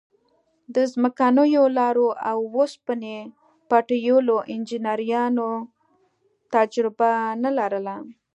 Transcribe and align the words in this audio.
د 0.75 0.77
ځمکنیو 0.93 1.63
لارو 1.79 2.07
او 2.29 2.37
اوسپنې 2.57 3.17
پټلیو 3.69 4.35
انجنیرانو 4.53 5.49
تجربه 6.53 7.11
نه 7.43 7.49
لرله. 7.57 7.95